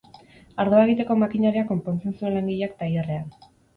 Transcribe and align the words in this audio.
Ardoa 0.61 0.85
egiteko 0.85 1.17
makinaria 1.25 1.65
konpontzen 1.73 2.17
zuen 2.17 2.35
langileak 2.39 2.75
tailerrean. 2.81 3.29